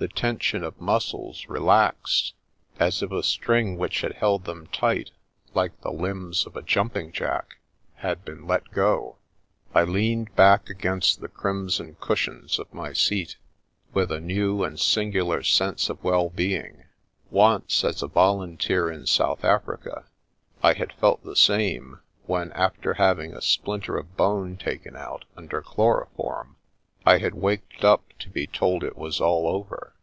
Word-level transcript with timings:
The 0.00 0.08
tension 0.08 0.64
of 0.64 0.80
muscles 0.80 1.44
re 1.46 1.60
laxed, 1.60 2.32
as 2.78 3.02
if 3.02 3.10
a 3.12 3.22
string 3.22 3.76
which 3.76 4.00
had 4.00 4.14
held 4.14 4.46
them 4.46 4.66
tight— 4.68 5.10
like 5.54 5.78
the 5.82 5.92
limbs 5.92 6.46
of 6.46 6.56
a 6.56 6.62
Jumping 6.62 7.12
Jack— 7.12 7.58
had 7.96 8.24
been 8.24 8.46
let 8.46 8.70
go. 8.70 9.18
I 9.74 9.82
leaned 9.84 10.34
back 10.34 10.70
against 10.70 11.20
the 11.20 11.28
crimson 11.28 11.98
cushions 12.00 12.58
of 12.58 12.72
my 12.72 12.94
seat 12.94 13.36
with 13.92 14.10
a 14.10 14.20
new 14.20 14.64
and 14.64 14.80
singular 14.80 15.42
sense 15.42 15.90
of 15.90 16.02
well 16.02 16.30
being. 16.30 16.84
Once, 17.30 17.84
as 17.84 18.02
a 18.02 18.08
volunteer 18.08 18.90
in 18.90 19.04
South 19.04 19.44
Africa, 19.44 20.06
I 20.62 20.72
had 20.72 20.94
felt 20.94 21.24
the 21.24 21.36
same 21.36 22.00
when, 22.24 22.52
after 22.52 22.94
having 22.94 23.34
a 23.34 23.42
splinter 23.42 23.98
of 23.98 24.16
bone 24.16 24.56
taken 24.56 24.96
out, 24.96 25.26
under 25.36 25.60
chloroform, 25.60 26.56
I 27.06 27.16
had 27.16 27.32
waked 27.34 27.82
up 27.82 28.04
to 28.18 28.28
be 28.28 28.46
told 28.46 28.84
it 28.84 28.94
was 28.94 29.22
all 29.22 29.46
over. 29.48 29.94